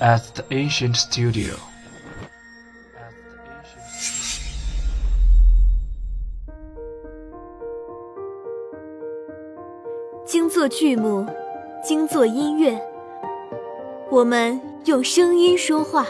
[0.00, 1.54] at the ancient studio.
[10.26, 11.26] 精作剧目，
[11.82, 12.80] 精作音乐，
[14.10, 16.06] 我们用声音说话。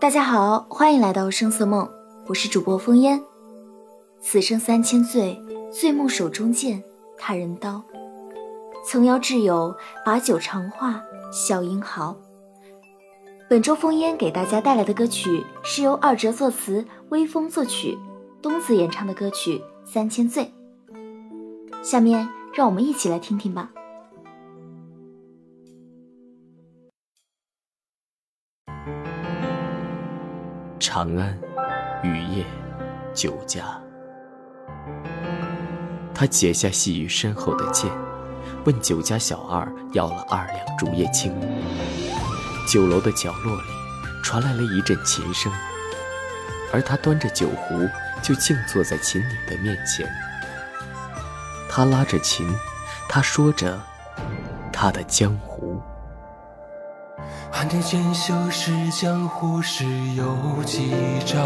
[0.00, 1.88] 大家好，欢迎来到声色梦，
[2.30, 3.20] 我是主播风烟。
[4.20, 5.36] 此生三千醉，
[5.72, 6.80] 醉梦手中剑，
[7.18, 7.82] 他人刀。
[8.86, 12.16] 曾邀挚友，把酒长话，笑英豪。
[13.48, 17.98] 本周风烟给大家带来的歌曲是由二哲作词，微风作曲，
[18.40, 20.52] 东子演唱的歌曲《三千醉》。
[21.82, 23.72] 下面让我们一起来听听吧。
[30.78, 31.36] 长安，
[32.02, 32.46] 雨夜，
[33.14, 33.64] 酒家。
[36.14, 37.90] 他解下细于身后的剑，
[38.64, 41.34] 问酒家小二要了二两竹叶青。
[42.66, 43.62] 酒楼的角落里
[44.22, 45.52] 传来了一阵琴声，
[46.72, 47.88] 而他端着酒壶
[48.22, 50.08] 就静坐在琴女的面前。
[51.68, 52.46] 他拉着琴，
[53.08, 53.80] 他说着
[54.72, 55.49] 他的江湖。
[57.52, 59.84] 汉天剑修是江湖事
[60.14, 60.92] 有几
[61.26, 61.36] 招？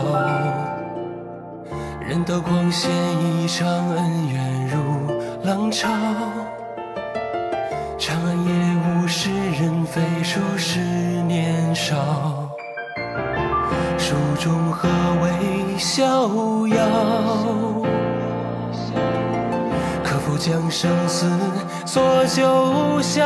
[2.01, 2.91] 人道光显
[3.23, 4.79] 一场恩怨如
[5.43, 5.89] 浪潮。
[7.99, 8.53] 长安夜
[9.03, 11.97] 无诗人飞书是年少。
[13.99, 14.89] 书中何
[15.23, 16.05] 为逍
[16.69, 16.77] 遥？
[20.05, 21.27] 可否将生死
[21.87, 23.25] 锁九霄？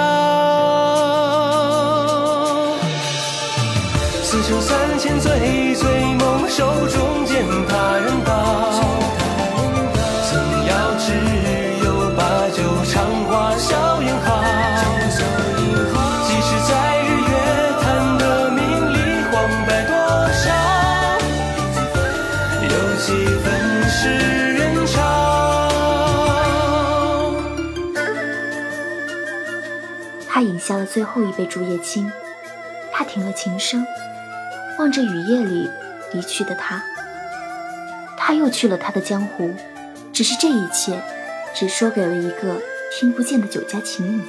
[5.20, 8.30] 醉，醉梦手中剑，他人道。
[10.28, 10.30] 曾
[10.66, 11.04] 邀挚
[11.84, 12.20] 友，把
[12.50, 14.26] 酒长话笑言好。
[16.25, 16.72] 几时在
[17.03, 17.32] 日月
[17.82, 18.60] 潭的名
[18.93, 19.34] 利荒
[19.66, 19.93] 白多
[20.32, 20.47] 少，
[22.62, 22.70] 有
[23.00, 23.06] 几
[23.43, 23.47] 分
[23.91, 23.98] 是
[24.54, 24.94] 人潮。
[30.28, 32.09] 他饮下了最后一杯竹叶青，
[32.93, 33.84] 他停了琴声。
[34.78, 35.69] 望着雨夜里
[36.12, 36.81] 离去的他，
[38.16, 39.53] 他又去了他的江湖，
[40.12, 41.03] 只是这一切，
[41.53, 42.62] 只说给了一个
[42.93, 44.22] 听不见的酒家情女。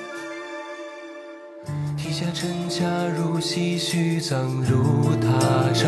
[1.95, 2.83] 天下真假
[3.15, 5.87] 如唏嘘，葬如他朝。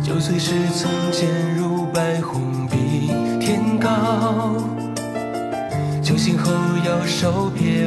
[0.00, 3.08] 酒醉时曾见如白虹比
[3.40, 4.54] 天高。
[6.00, 6.52] 酒醒后
[6.86, 7.83] 摇手别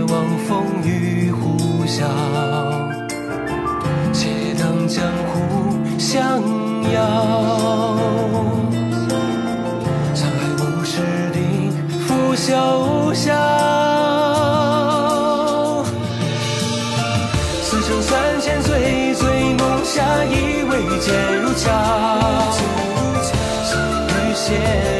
[24.49, 24.96] 与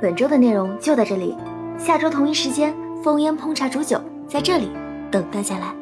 [0.00, 1.36] 本周的内容就到这里，
[1.76, 2.74] 下周同一时间，
[3.04, 4.70] 风烟烹茶煮酒在这里
[5.10, 5.79] 等大家来。